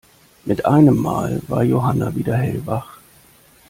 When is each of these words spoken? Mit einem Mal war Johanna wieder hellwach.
Mit 0.45 0.65
einem 0.65 0.97
Mal 0.97 1.43
war 1.47 1.61
Johanna 1.61 2.15
wieder 2.15 2.35
hellwach. 2.35 2.97